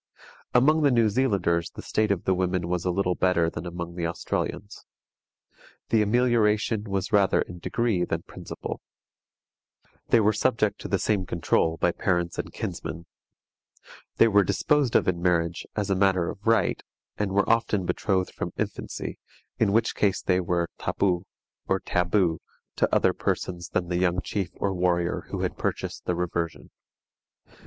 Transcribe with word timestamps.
Among 0.55 0.81
the 0.81 0.89
New 0.89 1.09
Zealanders 1.09 1.69
the 1.69 1.83
state 1.83 2.09
of 2.09 2.23
the 2.23 2.33
women 2.33 2.67
was 2.67 2.85
a 2.85 2.89
little 2.89 3.13
better 3.13 3.51
than 3.51 3.67
among 3.67 3.93
the 3.93 4.07
Australians. 4.07 4.83
The 5.89 6.01
amelioration 6.01 6.85
was 6.85 7.13
rather 7.13 7.43
in 7.43 7.59
degree 7.59 8.03
than 8.03 8.23
principle. 8.23 8.81
They 10.07 10.19
were 10.19 10.33
subject 10.33 10.81
to 10.81 10.87
the 10.87 10.97
same 10.97 11.27
control 11.27 11.77
by 11.77 11.91
parents 11.91 12.39
and 12.39 12.51
kinsmen. 12.51 13.05
They 14.17 14.27
were 14.27 14.43
disposed 14.43 14.95
of 14.95 15.07
in 15.07 15.21
marriage 15.21 15.67
as 15.75 15.91
matter 15.91 16.31
of 16.31 16.47
right, 16.47 16.81
and 17.19 17.31
were 17.31 17.47
often 17.47 17.85
betrothed 17.85 18.33
from 18.33 18.53
infancy, 18.57 19.19
in 19.59 19.71
which 19.71 19.93
case 19.93 20.23
they 20.23 20.39
were 20.39 20.67
tapu 20.79 21.25
or 21.67 21.79
taboo 21.79 22.39
to 22.77 22.89
other 22.95 23.13
persons 23.13 23.69
than 23.69 23.89
the 23.89 23.97
young 23.97 24.19
chief 24.19 24.49
or 24.55 24.73
warrior 24.73 25.25
who 25.29 25.41
had 25.41 25.59
purchased 25.59 26.05
the 26.05 26.15
reversion. 26.15 26.71